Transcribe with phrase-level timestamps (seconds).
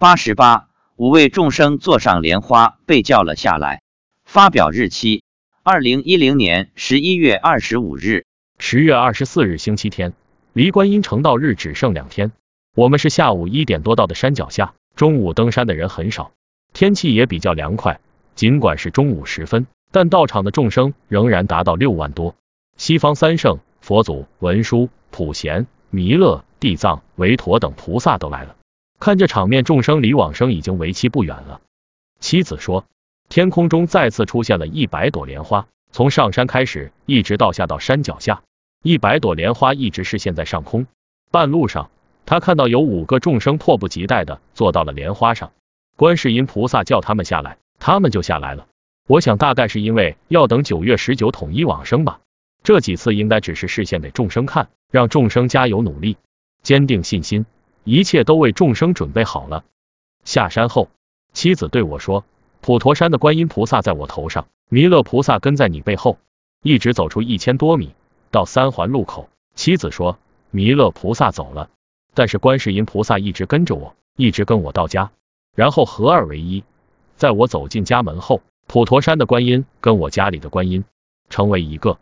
[0.00, 3.82] 八十八，五位众生坐上莲花，被叫了下来。
[4.24, 5.24] 发表日期：
[5.62, 8.24] 二零一零年十一月二十五日。
[8.58, 10.14] 十月二十四日星期天，
[10.54, 12.32] 离观音成道日只剩两天。
[12.74, 16.32] 我们是下午一点多到的山脚下，中午登山的人很少，
[16.72, 18.00] 天气也比较凉快。
[18.34, 22.34] 尽管是中午时分，但到场的众生仍然达到六万多。
[22.78, 28.56] 西方三圣佛祖、文殊、普贤、弥勒、地藏、韦陀等菩萨都来了。
[29.00, 31.62] 看这场面，众生离往生已经为期不远了。
[32.20, 32.84] 妻子说，
[33.30, 38.42] 天空中再次出现了一百朵莲花，从上山开始，一直到下到山脚下。
[38.82, 40.86] 一百朵莲花一直视线在上空，
[41.30, 41.90] 半路上，
[42.26, 45.52] 他看到有五个众生迫不及待的坐到了莲花上。
[45.96, 48.66] 观世音菩萨叫他们下来，他们就下来了。
[49.08, 52.20] 我想大概是因为要等九月十九统一往生吧。
[52.62, 56.18] 这几次应该只是视线给众生看，让众生加油努力，
[56.62, 57.46] 坚定信心，
[57.84, 59.64] 一切都为众生准备好了。
[60.24, 60.88] 下山后，
[61.32, 62.24] 妻子对我说
[62.60, 66.18] ：“普陀山的观音菩萨在我头上，弥勒菩萨跟在你背后，
[66.62, 67.94] 一直走出一千多米。”
[68.32, 70.16] 到三环路口，妻子说
[70.52, 71.68] 弥勒菩萨走了，
[72.14, 75.10] 但是观世音菩萨一直跟着我，一直跟我到家，
[75.56, 76.62] 然后合二为一，
[77.16, 80.84] 在我走进家门后，普陀山的观音跟我家里的观音
[81.28, 81.98] 成为一个。